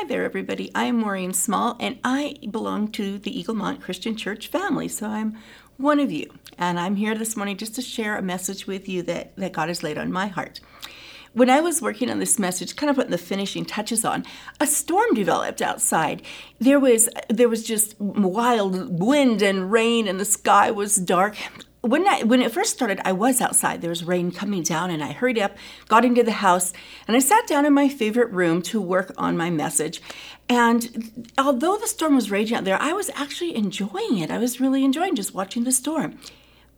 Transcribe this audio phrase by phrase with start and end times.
[0.00, 0.70] Hi there, everybody.
[0.74, 5.36] I'm Maureen Small, and I belong to the Eaglemont Christian Church family, so I'm
[5.76, 6.32] one of you.
[6.56, 9.68] And I'm here this morning just to share a message with you that, that God
[9.68, 10.60] has laid on my heart.
[11.34, 14.24] When I was working on this message, kind of putting the finishing touches on,
[14.58, 16.22] a storm developed outside.
[16.58, 21.36] There was there was just wild wind and rain, and the sky was dark
[21.82, 23.80] when I, when it first started, I was outside.
[23.80, 25.56] There was rain coming down, and I hurried up,
[25.88, 26.72] got into the house,
[27.08, 30.02] and I sat down in my favorite room to work on my message.
[30.48, 34.30] And although the storm was raging out there, I was actually enjoying it.
[34.30, 36.18] I was really enjoying just watching the storm.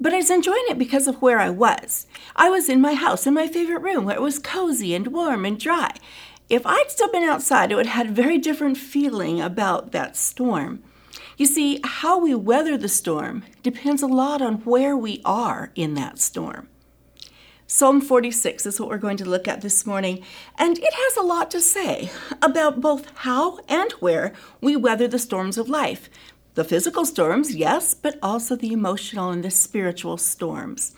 [0.00, 2.06] But I was enjoying it because of where I was.
[2.36, 5.44] I was in my house, in my favorite room, where it was cozy and warm
[5.44, 5.94] and dry.
[6.48, 10.16] If I'd still been outside, it would have had a very different feeling about that
[10.16, 10.82] storm.
[11.42, 15.94] You see, how we weather the storm depends a lot on where we are in
[15.94, 16.68] that storm.
[17.66, 20.22] Psalm 46 is what we're going to look at this morning,
[20.56, 25.18] and it has a lot to say about both how and where we weather the
[25.18, 26.08] storms of life.
[26.54, 30.94] The physical storms, yes, but also the emotional and the spiritual storms.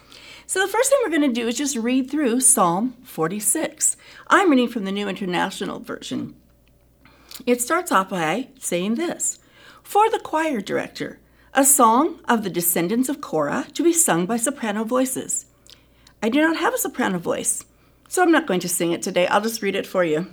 [0.46, 3.96] So, the first thing we're going to do is just read through Psalm 46.
[4.26, 6.36] I'm reading from the New International Version.
[7.46, 9.38] It starts off by saying this
[9.84, 11.20] for the choir director,
[11.52, 15.46] a song of the descendants of Korah to be sung by soprano voices.
[16.20, 17.62] I do not have a soprano voice,
[18.08, 19.28] so I'm not going to sing it today.
[19.28, 20.26] I'll just read it for you.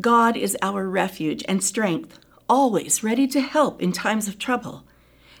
[0.00, 4.84] God is our refuge and strength, always ready to help in times of trouble.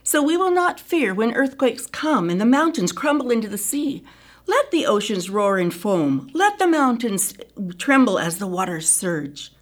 [0.02, 4.02] So we will not fear when earthquakes come and the mountains crumble into the sea.
[4.46, 6.30] Let the oceans roar and foam.
[6.32, 7.34] Let the mountains
[7.78, 9.52] tremble as the waters surge.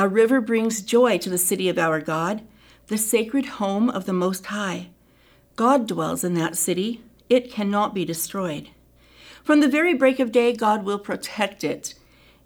[0.00, 2.40] A river brings joy to the city of our God,
[2.86, 4.88] the sacred home of the Most High.
[5.56, 8.70] God dwells in that city, it cannot be destroyed.
[9.44, 11.92] From the very break of day, God will protect it.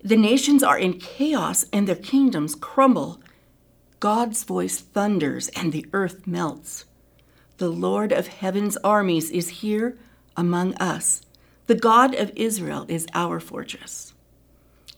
[0.02, 3.22] The nations are in chaos and their kingdoms crumble.
[4.00, 6.86] God's voice thunders and the earth melts.
[7.58, 9.96] The Lord of heaven's armies is here
[10.36, 11.22] among us.
[11.68, 14.12] The God of Israel is our fortress.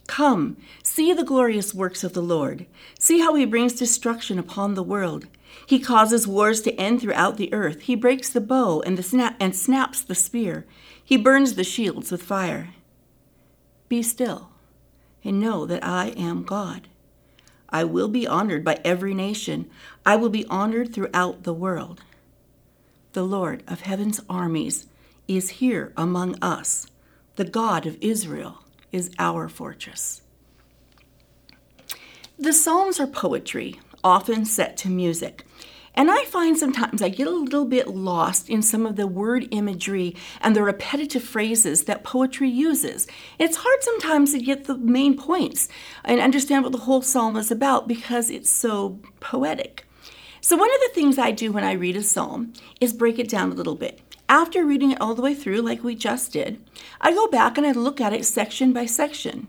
[0.07, 0.57] Come,
[0.97, 2.65] see the glorious works of the Lord.
[2.97, 5.27] See how he brings destruction upon the world.
[5.63, 7.81] He causes wars to end throughout the earth.
[7.81, 10.65] He breaks the bow and, the and snaps the spear.
[11.03, 12.69] He burns the shields with fire.
[13.87, 14.49] Be still
[15.23, 16.87] and know that I am God.
[17.69, 19.69] I will be honored by every nation.
[20.03, 22.01] I will be honored throughout the world.
[23.13, 24.87] The Lord of heaven's armies
[25.27, 26.87] is here among us.
[27.35, 30.23] The God of Israel is our fortress.
[32.39, 35.43] The Psalms are poetry, often set to music.
[35.95, 39.47] And I find sometimes I get a little bit lost in some of the word
[39.49, 43.07] imagery and the repetitive phrases that poetry uses.
[43.39, 45.67] It's hard sometimes to get the main points
[46.05, 49.87] and understand what the whole psalm is about because it's so poetic.
[50.39, 53.29] So, one of the things I do when I read a psalm is break it
[53.29, 53.99] down a little bit.
[54.29, 56.61] After reading it all the way through, like we just did,
[57.01, 59.47] I go back and I look at it section by section.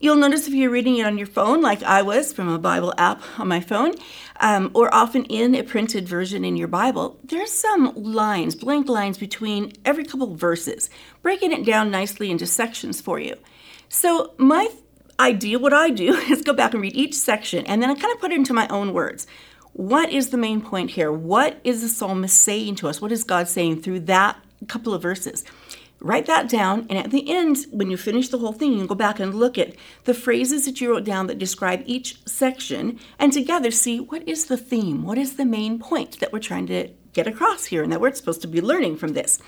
[0.00, 2.94] You'll notice if you're reading it on your phone, like I was from a Bible
[2.98, 3.94] app on my phone,
[4.38, 9.18] um, or often in a printed version in your Bible, there's some lines, blank lines
[9.18, 10.88] between every couple verses,
[11.20, 13.34] breaking it down nicely into sections for you.
[13.88, 14.68] So, my
[15.18, 18.14] idea, what I do, is go back and read each section and then I kind
[18.14, 19.26] of put it into my own words.
[19.72, 21.10] What is the main point here?
[21.10, 23.00] What is the psalmist saying to us?
[23.00, 24.36] What is God saying through that
[24.68, 25.44] couple of verses?
[26.00, 28.86] Write that down, and at the end, when you finish the whole thing, you can
[28.86, 33.00] go back and look at the phrases that you wrote down that describe each section,
[33.18, 36.68] and together see what is the theme, what is the main point that we're trying
[36.68, 39.40] to get across here, and that we're supposed to be learning from this.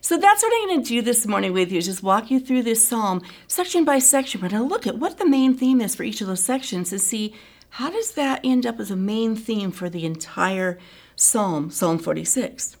[0.00, 2.38] So that's what I'm going to do this morning with you, is just walk you
[2.38, 4.40] through this psalm section by section.
[4.40, 6.92] We're going to look at what the main theme is for each of those sections
[6.92, 7.34] and see
[7.70, 10.78] how does that end up as a main theme for the entire
[11.16, 12.76] psalm, Psalm 46?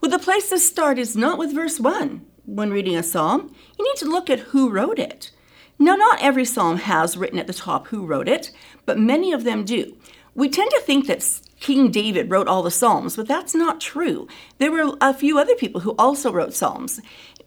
[0.00, 2.24] Well, the place to start is not with verse 1.
[2.44, 5.30] When reading a psalm, you need to look at who wrote it.
[5.78, 8.50] Now, not every psalm has written at the top who wrote it,
[8.84, 9.96] but many of them do.
[10.34, 14.28] We tend to think that King David wrote all the Psalms, but that's not true.
[14.58, 17.00] There were a few other people who also wrote Psalms.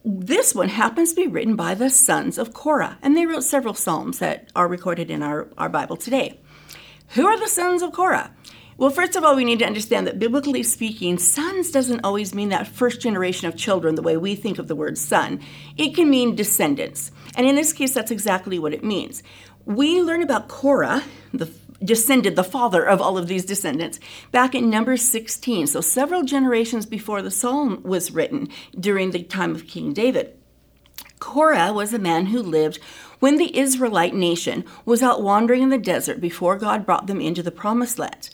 [0.03, 3.75] This one happens to be written by the sons of Korah, and they wrote several
[3.75, 6.39] Psalms that are recorded in our, our Bible today.
[7.09, 8.31] Who are the sons of Korah?
[8.79, 12.47] Well, first of all, we need to understand that biblically speaking, sons doesn't always mean
[12.47, 15.41] that first generation of children the way we think of the word son.
[15.75, 17.11] It can mean descendants.
[17.35, 19.21] And in this case, that's exactly what it means.
[19.65, 21.03] We learn about Korah,
[21.33, 21.51] the
[21.83, 23.99] descended, the father of all of these descendants,
[24.31, 28.47] back in Numbers 16, so several generations before the psalm was written
[28.79, 30.37] during the time of King David.
[31.19, 32.79] Korah was a man who lived
[33.19, 37.43] when the Israelite nation was out wandering in the desert before God brought them into
[37.43, 38.29] the promised land.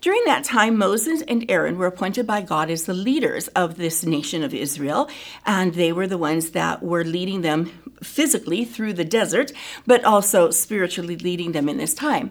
[0.00, 4.02] During that time, Moses and Aaron were appointed by God as the leaders of this
[4.02, 5.10] nation of Israel,
[5.44, 7.66] and they were the ones that were leading them
[8.02, 9.52] physically through the desert,
[9.86, 12.30] but also spiritually leading them in this time.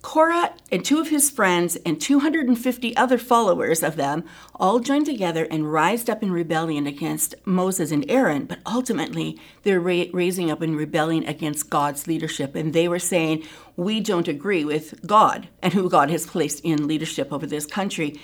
[0.00, 4.24] Korah and two of his friends and 250 other followers of them
[4.54, 9.80] all joined together and rised up in rebellion against Moses and Aaron, but ultimately they're
[9.80, 12.54] ra- raising up in rebellion against God's leadership.
[12.54, 13.44] And they were saying,
[13.76, 18.20] We don't agree with God and who God has placed in leadership over this country.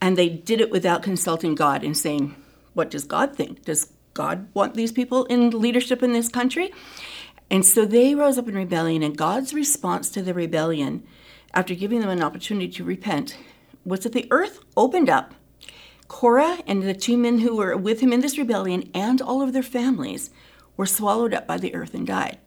[0.00, 2.34] And they did it without consulting God and saying,
[2.72, 3.64] What does God think?
[3.64, 6.72] Does God want these people in leadership in this country?
[7.50, 11.02] And so they rose up in rebellion, and God's response to the rebellion
[11.58, 13.36] after giving them an opportunity to repent,
[13.84, 15.34] was that the earth opened up.
[16.06, 19.52] Korah and the two men who were with him in this rebellion and all of
[19.52, 20.30] their families
[20.76, 22.38] were swallowed up by the earth and died.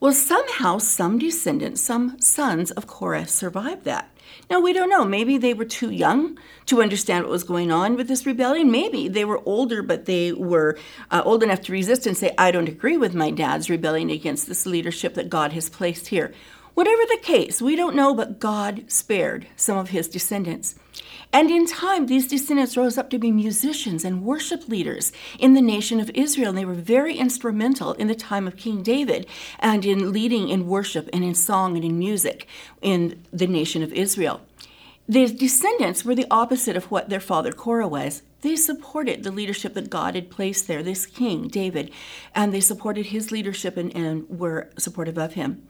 [0.00, 4.14] Well, somehow some descendants, some sons of Korah survived that.
[4.50, 5.06] Now, we don't know.
[5.06, 8.70] Maybe they were too young to understand what was going on with this rebellion.
[8.70, 10.76] Maybe they were older, but they were
[11.10, 14.46] uh, old enough to resist and say, I don't agree with my dad's rebellion against
[14.46, 16.34] this leadership that God has placed here.
[16.78, 20.76] Whatever the case, we don't know, but God spared some of his descendants.
[21.32, 25.10] And in time, these descendants rose up to be musicians and worship leaders
[25.40, 26.50] in the nation of Israel.
[26.50, 29.26] And they were very instrumental in the time of King David
[29.58, 32.46] and in leading in worship and in song and in music
[32.80, 34.40] in the nation of Israel.
[35.08, 38.22] The descendants were the opposite of what their father Korah was.
[38.42, 41.90] They supported the leadership that God had placed there, this king, David,
[42.36, 45.66] and they supported his leadership and, and were supportive of him.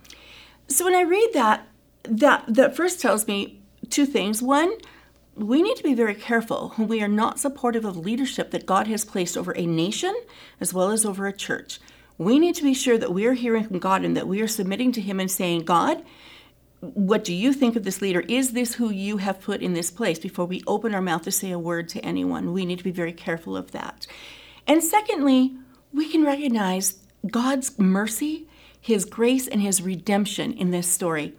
[0.68, 1.66] So when I read that,
[2.04, 3.60] that that first tells me
[3.90, 4.42] two things.
[4.42, 4.72] One,
[5.34, 8.86] we need to be very careful when we are not supportive of leadership that God
[8.88, 10.14] has placed over a nation
[10.60, 11.80] as well as over a church.
[12.16, 14.48] We need to be sure that we are hearing from God and that we are
[14.48, 16.02] submitting to Him and saying, God,
[16.80, 18.20] what do you think of this leader?
[18.28, 20.18] Is this who you have put in this place?
[20.18, 22.90] Before we open our mouth to say a word to anyone, we need to be
[22.90, 24.06] very careful of that.
[24.66, 25.56] And secondly,
[25.92, 26.98] we can recognize
[27.28, 28.47] God's mercy
[28.80, 31.34] his grace and his redemption in this story.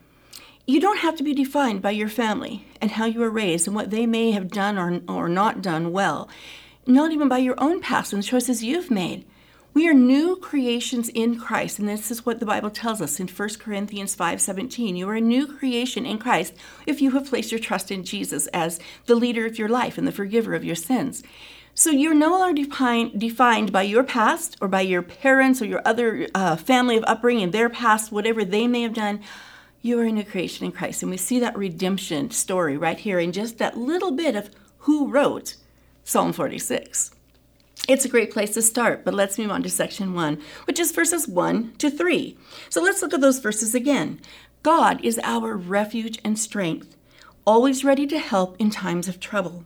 [0.66, 3.76] You don't have to be defined by your family and how you were raised and
[3.76, 6.30] what they may have done or, or not done well,
[6.86, 9.26] not even by your own past and the choices you've made.
[9.74, 13.28] We are new creations in Christ, and this is what the Bible tells us in
[13.28, 14.96] 1 Corinthians 5:17.
[14.96, 16.54] You are a new creation in Christ
[16.88, 20.08] if you have placed your trust in Jesus as the leader of your life and
[20.08, 21.24] the forgiver of your sins.
[21.80, 25.82] So you're no longer defined, defined by your past or by your parents or your
[25.86, 29.22] other uh, family of upbringing, their past, whatever they may have done.
[29.82, 31.04] You are a new creation in Christ.
[31.04, 34.50] And we see that redemption story right here in just that little bit of
[34.80, 35.56] who wrote
[36.04, 37.12] Psalm 46.
[37.88, 40.92] It's a great place to start, but let's move on to section one, which is
[40.92, 42.38] verses one to three.
[42.70, 44.20] So let's look at those verses again.
[44.64, 46.98] God is our refuge and strength,
[47.48, 49.64] always ready to help in times of trouble.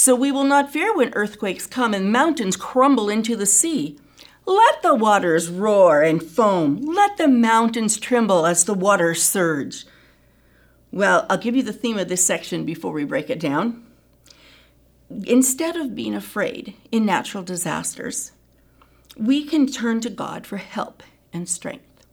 [0.00, 3.98] So we will not fear when earthquakes come and mountains crumble into the sea.
[4.46, 6.80] Let the waters roar and foam.
[6.80, 9.84] Let the mountains tremble as the waters surge.
[10.90, 13.84] Well, I'll give you the theme of this section before we break it down.
[15.26, 18.32] Instead of being afraid in natural disasters,
[19.18, 22.06] we can turn to God for help and strength.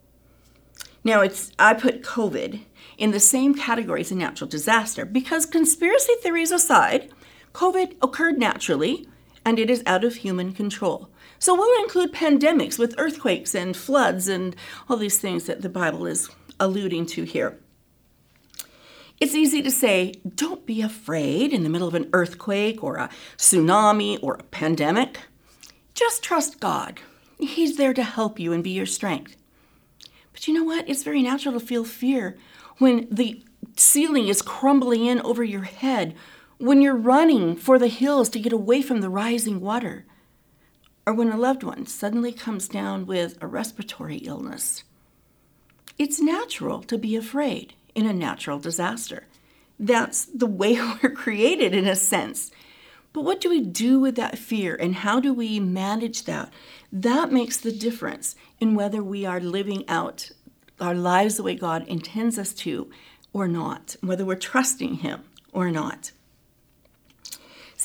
[1.05, 2.63] Now, it's I put COVID
[2.97, 7.13] in the same category as a natural disaster because conspiracy theories aside,
[7.57, 9.07] COVID occurred naturally,
[9.43, 11.09] and it is out of human control.
[11.39, 14.55] So we'll include pandemics with earthquakes and floods and
[14.87, 17.57] all these things that the Bible is alluding to here.
[19.19, 23.09] It's easy to say, don't be afraid in the middle of an earthquake or a
[23.37, 25.21] tsunami or a pandemic.
[25.95, 26.99] Just trust God.
[27.39, 29.35] He's there to help you and be your strength.
[30.31, 30.87] But you know what?
[30.87, 32.37] It's very natural to feel fear
[32.77, 33.43] when the
[33.75, 36.13] ceiling is crumbling in over your head
[36.57, 40.05] when you're running for the hills to get away from the rising water,
[41.05, 44.83] or when a loved one suddenly comes down with a respiratory illness.
[45.97, 49.25] It's natural to be afraid in a natural disaster.
[49.79, 52.51] That's the way we're created, in a sense.
[53.13, 56.51] But what do we do with that fear and how do we manage that?
[56.91, 60.31] That makes the difference in whether we are living out
[60.79, 62.91] our lives the way God intends us to
[63.33, 66.11] or not, whether we're trusting Him or not.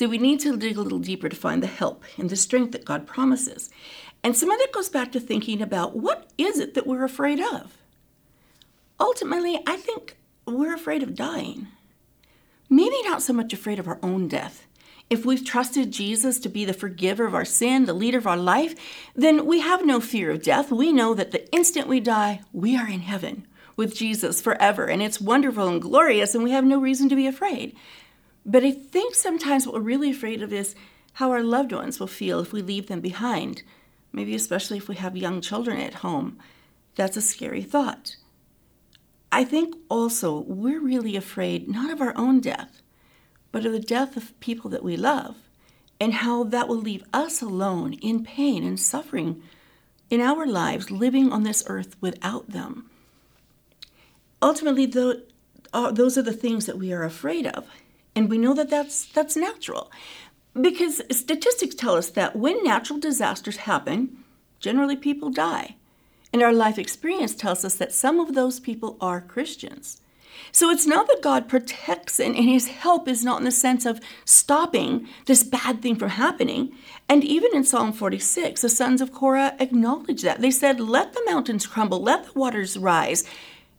[0.03, 2.73] See, we need to dig a little deeper to find the help and the strength
[2.73, 3.69] that God promises.
[4.21, 7.39] And some of that goes back to thinking about what is it that we're afraid
[7.39, 7.77] of?
[8.99, 11.69] Ultimately, I think we're afraid of dying.
[12.69, 14.67] Maybe not so much afraid of our own death
[15.09, 18.35] if we've trusted Jesus to be the forgiver of our sin, the leader of our
[18.35, 18.75] life,
[19.15, 20.71] then we have no fear of death.
[20.71, 23.45] We know that the instant we die, we are in heaven
[23.77, 27.27] with Jesus forever, and it's wonderful and glorious, and we have no reason to be
[27.27, 27.75] afraid.
[28.45, 30.75] But I think sometimes what we're really afraid of is
[31.13, 33.63] how our loved ones will feel if we leave them behind,
[34.11, 36.37] maybe especially if we have young children at home.
[36.95, 38.17] That's a scary thought.
[39.31, 42.81] I think also we're really afraid not of our own death,
[43.51, 45.35] but of the death of people that we love,
[45.99, 49.41] and how that will leave us alone in pain and suffering
[50.09, 52.89] in our lives, living on this earth without them.
[54.41, 54.91] Ultimately,
[55.73, 57.67] uh, those are the things that we are afraid of,
[58.15, 59.91] and we know that that's, that's natural.
[60.59, 64.23] Because statistics tell us that when natural disasters happen,
[64.59, 65.75] generally people die.
[66.31, 70.01] And our life experience tells us that some of those people are Christians.
[70.51, 73.85] So it's not that God protects and, and his help is not in the sense
[73.85, 76.75] of stopping this bad thing from happening.
[77.07, 80.41] And even in Psalm 46, the sons of Korah acknowledge that.
[80.41, 83.23] They said, Let the mountains crumble, let the waters rise.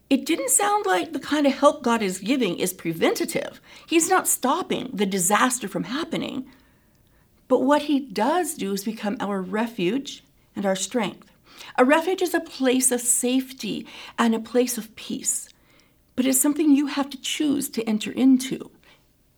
[0.09, 3.59] It didn't sound like the kind of help God is giving is preventative.
[3.87, 6.45] He's not stopping the disaster from happening.
[7.47, 10.23] But what he does do is become our refuge
[10.55, 11.31] and our strength.
[11.77, 15.49] A refuge is a place of safety and a place of peace,
[16.15, 18.71] but it's something you have to choose to enter into.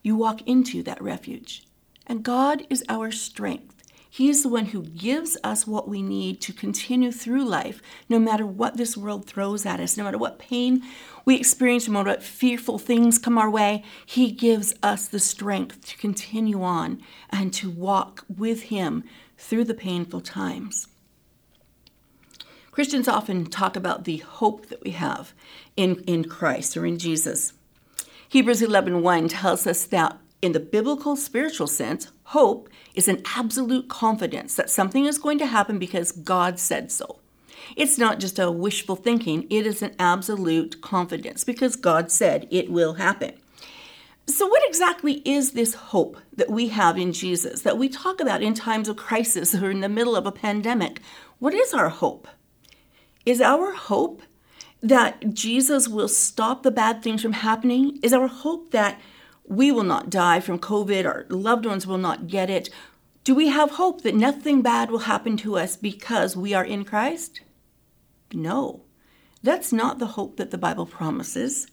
[0.03, 1.65] You walk into that refuge.
[2.05, 3.76] And God is our strength.
[4.10, 8.20] He is the one who gives us what we need to continue through life, no
[8.20, 10.82] matter what this world throws at us, no matter what pain
[11.26, 13.84] we experience, no matter what fearful things come our way.
[14.06, 19.04] He gives us the strength to continue on and to walk with Him
[19.38, 20.88] through the painful times.
[22.72, 25.34] Christians often talk about the hope that we have
[25.76, 27.54] in, in Christ or in Jesus.
[28.30, 34.55] Hebrews 11:1 tells us that in the biblical spiritual sense, hope is an absolute confidence
[34.55, 37.19] that something is going to happen because God said so.
[37.77, 42.69] It's not just a wishful thinking, it is an absolute confidence because God said it
[42.69, 43.34] will happen.
[44.25, 48.43] So, what exactly is this hope that we have in Jesus that we talk about
[48.43, 51.00] in times of crisis or in the middle of a pandemic?
[51.39, 52.27] What is our hope?
[53.25, 54.22] Is our hope
[54.81, 58.00] that Jesus will stop the bad things from happening?
[58.03, 59.00] Is our hope that
[59.48, 62.70] we will not die from COVID, our loved ones will not get it?
[63.24, 66.86] Do we have hope that nothing bad will happen to us because we are in
[66.86, 67.42] Christ?
[68.34, 68.84] No,
[69.42, 71.68] that's not the hope that the Bible promises.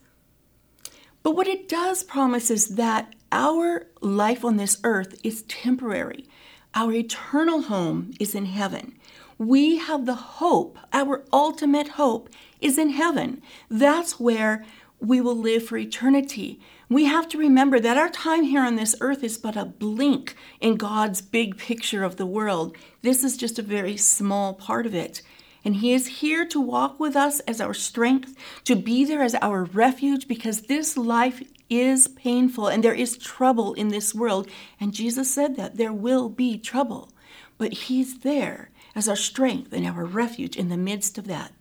[1.22, 6.26] But what it does promise is that our life on this earth is temporary.
[6.74, 8.98] Our eternal home is in heaven
[9.38, 12.28] we have the hope, our ultimate hope
[12.60, 13.42] is in heaven.
[13.68, 14.64] That's where
[15.04, 16.58] we will live for eternity.
[16.88, 20.34] We have to remember that our time here on this earth is but a blink
[20.60, 22.76] in God's big picture of the world.
[23.02, 25.20] This is just a very small part of it.
[25.64, 28.34] And He is here to walk with us as our strength,
[28.64, 33.74] to be there as our refuge, because this life is painful and there is trouble
[33.74, 34.48] in this world.
[34.80, 37.10] And Jesus said that there will be trouble,
[37.58, 41.52] but He's there as our strength and our refuge in the midst of that.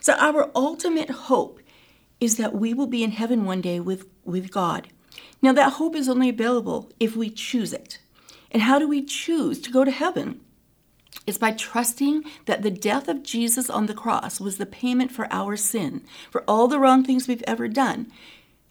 [0.00, 1.59] So, our ultimate hope
[2.20, 4.88] is that we will be in heaven one day with, with God.
[5.42, 7.98] Now, that hope is only available if we choose it.
[8.50, 10.40] And how do we choose to go to heaven?
[11.26, 15.28] It's by trusting that the death of Jesus on the cross was the payment for
[15.30, 18.10] our sin, for all the wrong things we've ever done.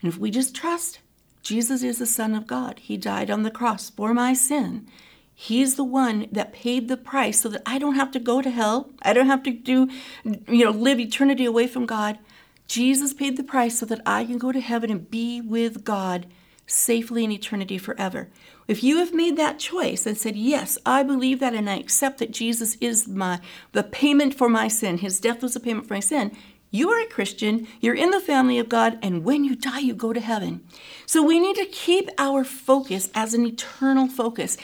[0.01, 0.99] And if we just trust,
[1.41, 2.79] Jesus is the Son of God.
[2.79, 4.87] He died on the cross for my sin.
[5.33, 8.49] He's the one that paid the price so that I don't have to go to
[8.49, 8.89] hell.
[9.01, 9.89] I don't have to do,
[10.23, 12.19] you know, live eternity away from God.
[12.69, 16.27] Jesus paid the price so that I can go to heaven and be with God
[16.67, 18.29] safely in eternity forever.
[18.67, 22.19] If you have made that choice and said, Yes, I believe that and I accept
[22.19, 25.95] that Jesus is my the payment for my sin, his death was the payment for
[25.95, 26.31] my sin,
[26.69, 29.95] you are a Christian, you're in the family of God, and when you die, you
[29.95, 30.61] go to heaven.
[31.07, 34.55] So we need to keep our focus as an eternal focus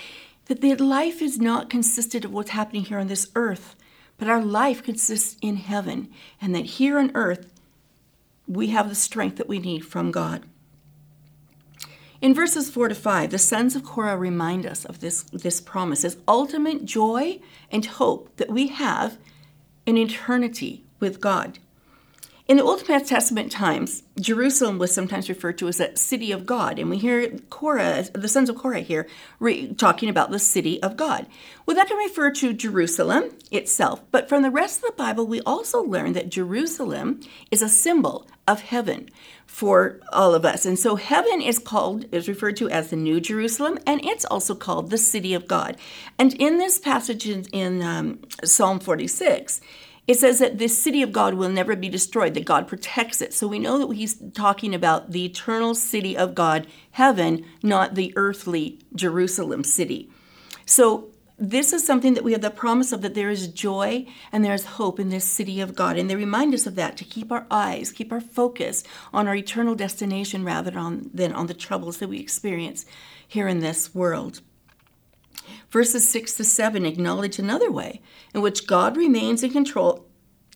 [0.46, 3.76] that the life is not consisted of what's happening here on this earth,
[4.20, 6.10] but our life consists in heaven,
[6.40, 7.52] and that here on earth
[8.48, 10.44] we have the strength that we need from God.
[12.22, 16.02] In verses 4 to 5, the sons of Korah remind us of this, this promise,
[16.02, 19.18] this ultimate joy and hope that we have
[19.86, 21.60] in eternity with God.
[22.48, 26.78] In the Old Testament times, Jerusalem was sometimes referred to as a city of God,
[26.78, 29.08] and we hear Korah, the sons of Korah here,
[29.40, 31.26] re- talking about the city of God.
[31.66, 35.42] Well, that can refer to Jerusalem itself, but from the rest of the Bible, we
[35.42, 39.10] also learn that Jerusalem is a symbol of heaven
[39.48, 40.68] for all of us.
[40.68, 44.54] And so heaven is called, is referred to as the New Jerusalem, and it's also
[44.54, 45.78] called the city of God.
[46.20, 49.62] And in this passage in, in um, Psalm 46,
[50.08, 53.34] it says that this city of God will never be destroyed, that God protects it.
[53.34, 58.14] So we know that he's talking about the eternal city of God, heaven, not the
[58.16, 60.10] earthly Jerusalem city.
[60.66, 64.46] So this is something that we have the promise of that there is joy and
[64.46, 65.98] there's hope in this city of God.
[65.98, 69.36] And they remind us of that to keep our eyes, keep our focus on our
[69.36, 72.86] eternal destination rather than on the troubles that we experience
[73.28, 74.42] here in this world.
[75.70, 78.02] Verses 6 to 7 acknowledge another way
[78.34, 80.06] in which God remains in control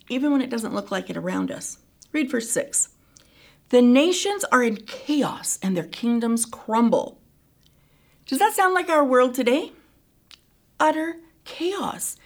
[0.10, 1.78] even when it doesn't look like it around us.
[2.12, 2.90] Read verse 6.
[3.70, 7.22] The nations are in chaos and their kingdoms crumble.
[8.26, 9.72] Does that sound like our world today?
[10.80, 12.18] Utter chaos.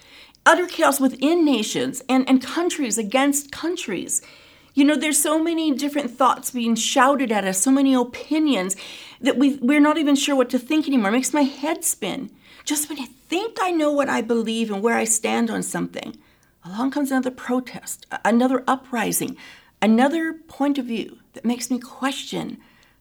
[0.45, 4.21] Utter chaos within nations and, and countries against countries.
[4.73, 8.75] You know, there's so many different thoughts being shouted at us, so many opinions
[9.21, 11.09] that we, we're not even sure what to think anymore.
[11.09, 12.31] It makes my head spin.
[12.65, 16.17] Just when I think I know what I believe and where I stand on something,
[16.63, 19.35] along comes another protest, another uprising,
[19.81, 22.57] another point of view that makes me question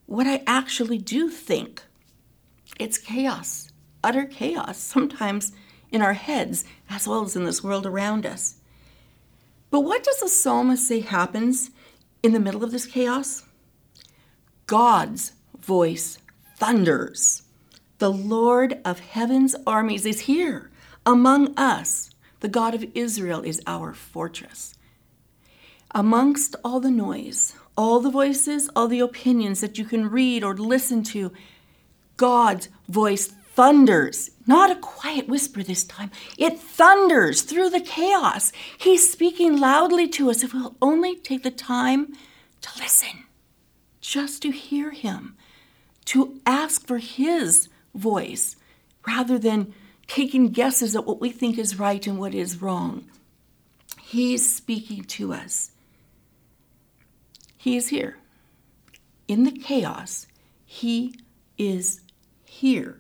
[0.07, 1.83] what I actually do think.
[2.78, 3.71] It's chaos,
[4.02, 5.52] utter chaos, sometimes
[5.90, 8.57] in our heads as well as in this world around us.
[9.71, 11.71] But what does the psalmist say happens
[12.23, 13.45] in the middle of this chaos?
[14.66, 16.19] God's voice
[16.59, 17.42] thunders.
[18.02, 20.73] The Lord of heaven's armies is here
[21.06, 22.11] among us.
[22.40, 24.75] The God of Israel is our fortress.
[25.92, 30.56] Amongst all the noise, all the voices, all the opinions that you can read or
[30.56, 31.30] listen to,
[32.16, 34.32] God's voice thunders.
[34.49, 36.11] Not a quiet whisper this time.
[36.37, 38.50] It thunders through the chaos.
[38.78, 42.14] He's speaking loudly to us if we'll only take the time
[42.62, 43.26] to listen,
[44.00, 45.37] just to hear Him,
[46.06, 48.56] to ask for His voice
[49.06, 49.75] rather than
[50.06, 53.04] taking guesses at what we think is right and what is wrong.
[54.00, 55.70] He's speaking to us.
[57.56, 58.18] He is here.
[59.28, 60.26] In the chaos,
[60.64, 61.14] He
[61.57, 62.00] is
[62.44, 62.98] here.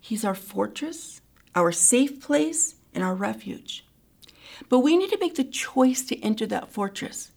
[0.00, 1.20] He's our fortress,
[1.54, 3.84] our safe place, and our refuge.
[4.68, 7.30] But we need to make the choice to enter that fortress.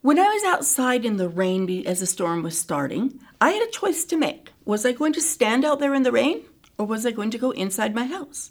[0.00, 3.70] When I was outside in the rain as the storm was starting, I had a
[3.70, 4.47] choice to make.
[4.68, 6.42] Was I going to stand out there in the rain
[6.76, 8.50] or was I going to go inside my house?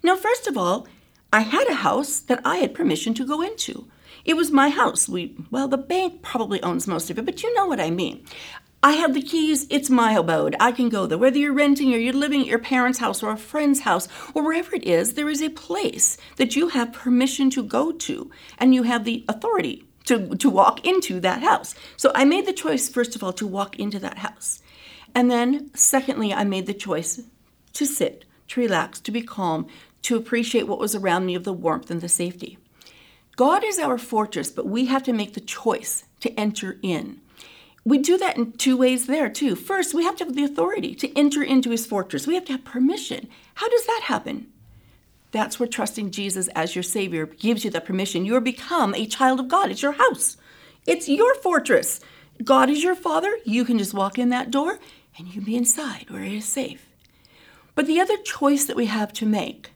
[0.00, 0.86] Now, first of all,
[1.32, 3.88] I had a house that I had permission to go into.
[4.24, 5.08] It was my house.
[5.08, 8.24] We well, the bank probably owns most of it, but you know what I mean.
[8.80, 10.54] I have the keys, it's my abode.
[10.60, 11.18] I can go there.
[11.18, 14.44] Whether you're renting or you're living at your parents' house or a friend's house or
[14.44, 18.72] wherever it is, there is a place that you have permission to go to and
[18.72, 21.74] you have the authority to, to walk into that house.
[21.96, 24.62] So I made the choice, first of all, to walk into that house.
[25.16, 27.22] And then, secondly, I made the choice
[27.72, 29.66] to sit, to relax, to be calm,
[30.02, 32.58] to appreciate what was around me of the warmth and the safety.
[33.34, 37.22] God is our fortress, but we have to make the choice to enter in.
[37.82, 39.56] We do that in two ways there, too.
[39.56, 42.26] First, we have to have the authority to enter into his fortress.
[42.26, 43.26] We have to have permission.
[43.54, 44.52] How does that happen?
[45.30, 48.26] That's where trusting Jesus as your Savior gives you that permission.
[48.26, 49.70] You're become a child of God.
[49.70, 50.36] It's your house,
[50.86, 52.00] it's your fortress.
[52.44, 53.34] God is your Father.
[53.46, 54.78] You can just walk in that door
[55.16, 56.86] and you can be inside where it is safe.
[57.74, 59.70] But the other choice that we have to make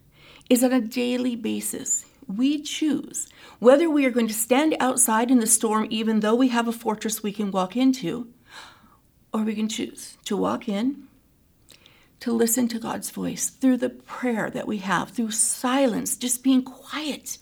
[0.48, 2.04] is on a daily basis.
[2.26, 6.48] We choose whether we are going to stand outside in the storm, even though we
[6.48, 8.28] have a fortress we can walk into,
[9.32, 11.04] or we can choose to walk in,
[12.20, 16.62] to listen to God's voice through the prayer that we have, through silence, just being
[16.62, 17.38] quiet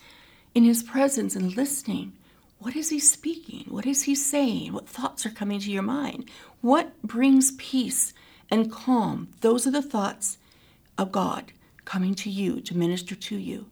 [0.54, 2.12] in His presence and listening.
[2.58, 3.66] What is He speaking?
[3.68, 4.72] What is He saying?
[4.72, 6.28] What thoughts are coming to your mind?
[6.60, 8.12] What brings peace
[8.50, 9.28] and calm?
[9.40, 10.38] Those are the thoughts
[10.96, 11.52] of God
[11.84, 13.66] coming to you to minister to you.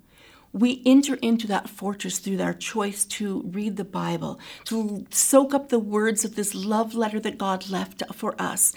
[0.52, 5.68] We enter into that fortress through our choice to read the Bible, to soak up
[5.68, 8.72] the words of this love letter that God left for us,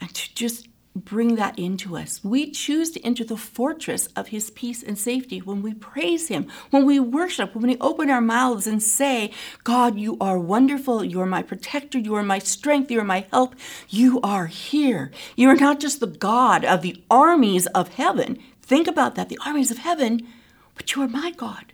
[0.00, 2.22] and to just bring that into us.
[2.22, 6.48] We choose to enter the fortress of His peace and safety when we praise Him,
[6.70, 9.32] when we worship, when we open our mouths and say,
[9.64, 11.04] God, you are wonderful.
[11.04, 11.98] You are my protector.
[11.98, 12.90] You are my strength.
[12.90, 13.54] You are my help.
[13.88, 15.10] You are here.
[15.36, 18.38] You are not just the God of the armies of heaven.
[18.60, 20.26] Think about that the armies of heaven,
[20.74, 21.72] but you are my God.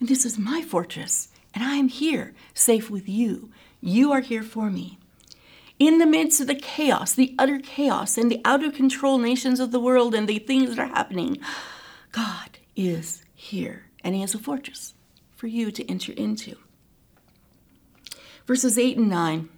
[0.00, 1.28] And this is my fortress.
[1.54, 3.50] And I am here, safe with you.
[3.80, 4.98] You are here for me.
[5.82, 9.58] In the midst of the chaos, the utter chaos, and the out of control nations
[9.58, 11.38] of the world and the things that are happening,
[12.12, 14.94] God is here, and He has a fortress
[15.34, 16.56] for you to enter into.
[18.46, 19.48] Verses 8 and 9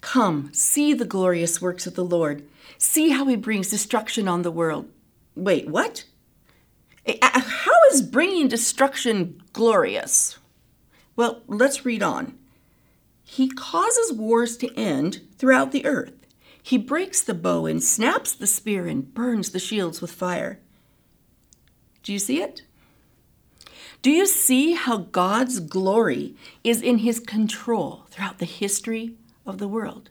[0.00, 2.46] Come, see the glorious works of the Lord.
[2.78, 4.88] See how He brings destruction on the world.
[5.34, 6.04] Wait, what?
[7.06, 10.38] Eh, eh, how is bringing destruction glorious?
[11.16, 12.38] Well, let's read on.
[13.24, 16.14] He causes wars to end throughout the earth.
[16.62, 20.60] He breaks the bow and snaps the spear and burns the shields with fire.
[22.02, 22.62] Do you see it?
[24.02, 29.14] Do you see how God's glory is in his control throughout the history
[29.46, 30.10] of the world?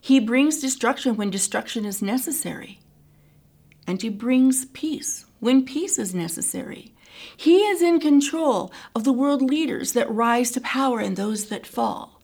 [0.00, 2.78] He brings destruction when destruction is necessary,
[3.84, 6.94] and he brings peace when peace is necessary.
[7.36, 11.66] He is in control of the world leaders that rise to power and those that
[11.66, 12.15] fall.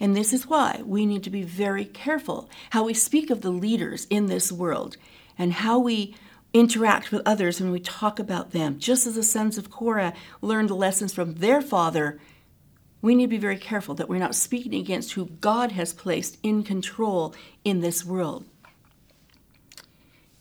[0.00, 3.50] And this is why we need to be very careful how we speak of the
[3.50, 4.96] leaders in this world
[5.38, 6.16] and how we
[6.52, 8.78] interact with others when we talk about them.
[8.78, 12.20] Just as the sons of Korah learned the lessons from their father,
[13.02, 16.38] we need to be very careful that we're not speaking against who God has placed
[16.42, 18.46] in control in this world.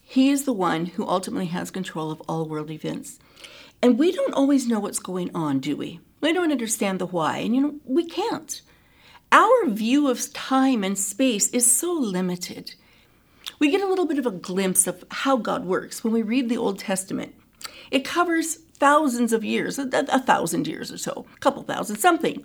[0.01, 3.19] He is the one who ultimately has control of all world events.
[3.81, 5.99] And we don't always know what's going on, do we?
[6.21, 8.61] We don't understand the why, and you know, we can't.
[9.33, 12.75] Our view of time and space is so limited
[13.59, 16.49] we get a little bit of a glimpse of how God works when we read
[16.49, 17.33] the Old Testament.
[17.91, 22.43] It covers thousands of years, a, a thousand years or so, a couple thousand, something.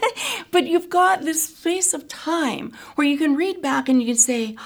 [0.50, 4.16] but you've got this space of time where you can read back and you can
[4.16, 4.56] say,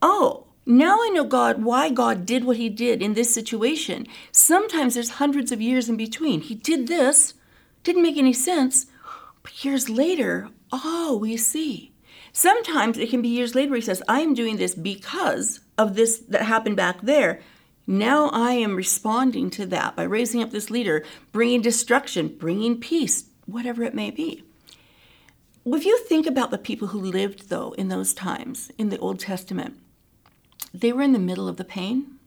[0.00, 4.06] oh, now I know God, why God did what he did in this situation.
[4.30, 6.42] Sometimes there's hundreds of years in between.
[6.42, 7.34] He did this,
[7.84, 8.86] didn't make any sense,
[9.42, 11.92] but years later, oh, we see.
[12.32, 16.18] Sometimes it can be years later he says, I am doing this because of this
[16.28, 17.40] that happened back there.
[17.86, 23.24] Now I am responding to that by raising up this leader, bringing destruction, bringing peace,
[23.46, 24.44] whatever it may be.
[25.64, 29.20] If you think about the people who lived, though, in those times in the Old
[29.20, 29.78] Testament,
[30.72, 32.18] they were in the middle of the pain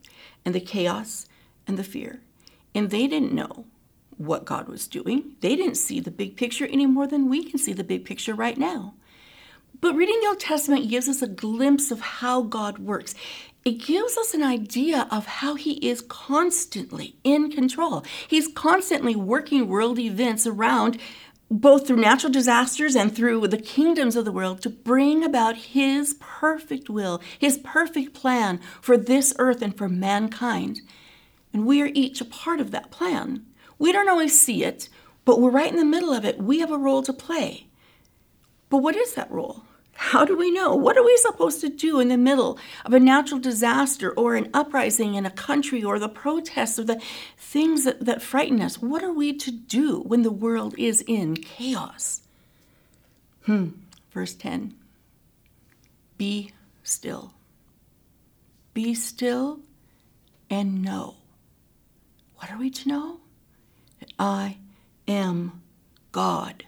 [0.45, 1.25] and the chaos
[1.67, 2.21] and the fear.
[2.73, 3.65] And they didn't know
[4.17, 5.35] what God was doing.
[5.41, 8.33] They didn't see the big picture any more than we can see the big picture
[8.33, 8.93] right now.
[9.81, 13.13] But reading the Old Testament gives us a glimpse of how God works.
[13.65, 18.05] It gives us an idea of how He is constantly in control.
[18.27, 20.99] He's constantly working world events around,
[21.51, 26.15] both through natural disasters and through the kingdoms of the world, to bring about His
[26.19, 30.81] perfect will, His perfect plan for this earth and for mankind.
[31.51, 33.45] And we are each a part of that plan.
[33.77, 34.89] We don't always see it,
[35.25, 36.39] but we're right in the middle of it.
[36.39, 37.67] We have a role to play.
[38.69, 39.63] But what is that role?
[39.97, 40.75] How do we know?
[40.75, 44.49] What are we supposed to do in the middle of a natural disaster or an
[44.53, 47.01] uprising in a country or the protests or the
[47.37, 48.81] things that, that frighten us?
[48.81, 52.21] What are we to do when the world is in chaos?
[53.45, 53.69] Hmm.
[54.11, 54.75] Verse 10
[56.17, 56.51] Be
[56.83, 57.33] still.
[58.73, 59.61] Be still
[60.49, 61.15] and know.
[62.35, 63.19] What are we to know?
[64.17, 64.57] I
[65.07, 65.61] am
[66.11, 66.65] God.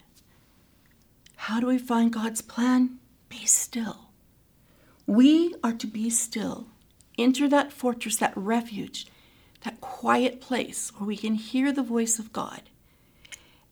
[1.36, 3.00] How do we find God's plan?
[3.30, 4.10] Be still.
[5.06, 6.68] We are to be still.
[7.18, 9.08] Enter that fortress, that refuge,
[9.64, 12.64] that quiet place where we can hear the voice of God.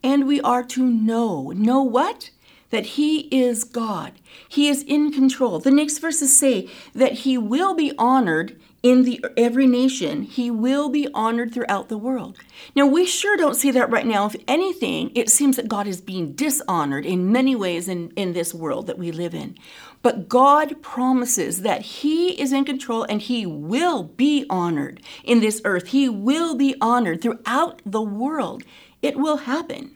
[0.01, 1.51] And we are to know.
[1.51, 2.29] Know what?
[2.69, 4.13] That He is God.
[4.49, 5.59] He is in control.
[5.59, 10.21] The next verses say that He will be honored in the every nation.
[10.21, 12.37] He will be honored throughout the world.
[12.75, 14.27] Now we sure don't see that right now.
[14.27, 18.53] If anything it seems that god is being dishonored in many ways in, in this
[18.53, 19.57] world that we live in.
[20.03, 25.63] But god promises that he is in control and he will be honored in this
[25.65, 25.87] earth.
[25.87, 28.61] He will be honored throughout the world.
[29.01, 29.94] It will happen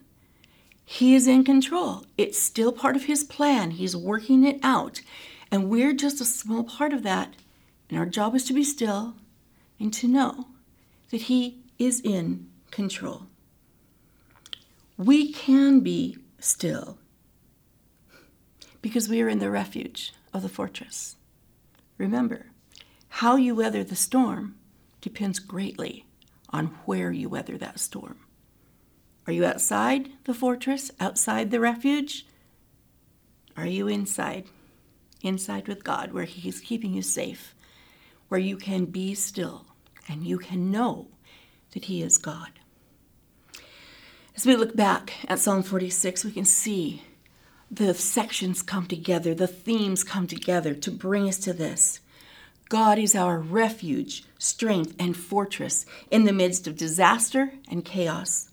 [0.91, 5.01] he is in control it's still part of his plan he's working it out
[5.51, 7.33] and we're just a small part of that
[7.89, 9.15] and our job is to be still
[9.79, 10.47] and to know
[11.09, 13.23] that He is in control.
[14.97, 16.97] We can be still
[18.81, 21.15] because we are in the refuge of the fortress.
[21.97, 22.47] Remember,
[23.09, 24.55] how you weather the storm
[25.01, 26.05] depends greatly
[26.49, 28.19] on where you weather that storm.
[29.29, 32.25] Are you outside the fortress, outside the refuge?
[33.55, 34.45] Are you inside?
[35.21, 37.53] Inside with God, where He's keeping you safe
[38.27, 39.67] where you can be still
[40.07, 41.09] and you can know
[41.73, 42.49] that He is God.
[44.35, 47.03] As we look back at Psalm 46, we can see
[47.69, 51.99] the sections come together, the themes come together to bring us to this.
[52.67, 58.48] God is our refuge, strength, and fortress in the midst of disaster and chaos.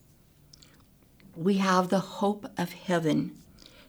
[1.37, 3.37] We have the hope of heaven.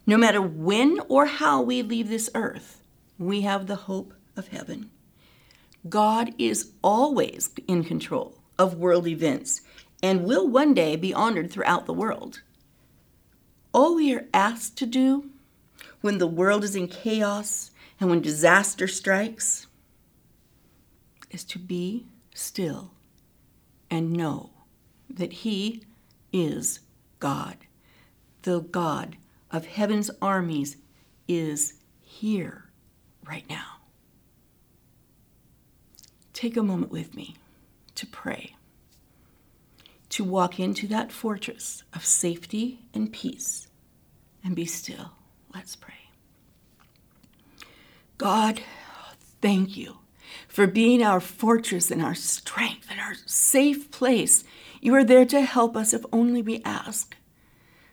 [0.06, 2.82] No matter when or how we leave this earth,
[3.18, 4.90] we have the hope of heaven.
[5.88, 9.62] God is always in control of world events
[10.04, 12.42] and will one day be honored throughout the world.
[13.74, 15.30] All we are asked to do
[16.02, 19.68] when the world is in chaos and when disaster strikes
[21.32, 22.92] is to be still
[23.90, 24.52] and know
[25.10, 25.84] that He
[26.34, 26.82] is
[27.20, 27.58] God.
[28.44, 29.18] The God
[29.52, 30.78] of heaven's armies
[31.28, 32.66] is here
[33.28, 33.80] right now.
[36.34, 37.36] Take a moment with me
[37.96, 38.58] to pray
[40.10, 43.68] to walk into that fortress of safety and peace
[44.44, 45.12] and be still.
[45.54, 45.94] Let's pray.
[48.18, 48.62] God,
[49.42, 49.98] thank you
[50.48, 54.44] for being our fortress and our strength and our safe place.
[54.82, 57.16] You are there to help us if only we ask.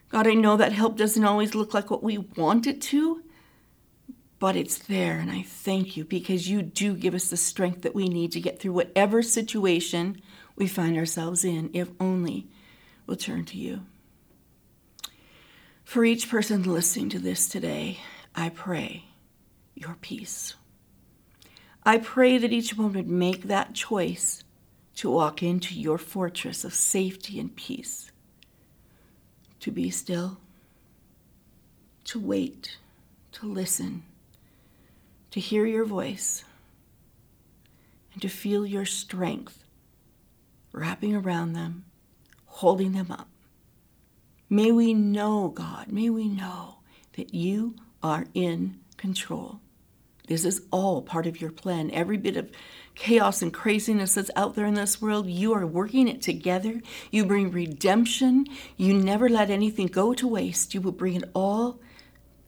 [0.09, 3.23] God, I know that help doesn't always look like what we want it to,
[4.39, 7.95] but it's there, and I thank you because you do give us the strength that
[7.95, 10.21] we need to get through whatever situation
[10.55, 12.47] we find ourselves in if only
[13.07, 13.81] we'll turn to you.
[15.83, 17.99] For each person listening to this today,
[18.33, 19.05] I pray
[19.75, 20.55] your peace.
[21.83, 24.43] I pray that each one would make that choice
[24.95, 28.11] to walk into your fortress of safety and peace,
[29.59, 30.37] to be still,
[32.05, 32.77] to wait,
[33.33, 34.03] to listen,
[35.31, 36.45] to hear your voice,
[38.13, 39.63] and to feel your strength
[40.71, 41.85] wrapping around them,
[42.45, 43.27] holding them up.
[44.49, 46.77] May we know, God, may we know
[47.17, 49.59] that you are in control.
[50.27, 51.91] This is all part of your plan.
[51.91, 52.51] Every bit of
[52.95, 56.81] chaos and craziness that's out there in this world, you are working it together.
[57.11, 58.47] You bring redemption.
[58.77, 60.73] You never let anything go to waste.
[60.73, 61.79] You will bring it all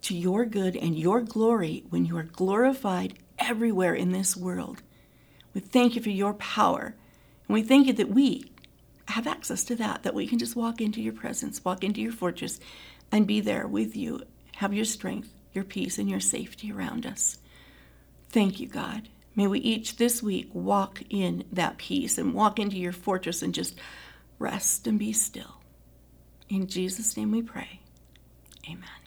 [0.03, 4.81] to your good and your glory when you are glorified everywhere in this world.
[5.53, 6.95] We thank you for your power
[7.47, 8.51] and we thank you that we
[9.07, 12.11] have access to that, that we can just walk into your presence, walk into your
[12.11, 12.59] fortress,
[13.11, 14.21] and be there with you,
[14.57, 17.37] have your strength, your peace, and your safety around us.
[18.29, 19.09] Thank you, God.
[19.35, 23.53] May we each this week walk in that peace and walk into your fortress and
[23.53, 23.75] just
[24.39, 25.61] rest and be still.
[26.49, 27.81] In Jesus' name we pray.
[28.67, 29.06] Amen.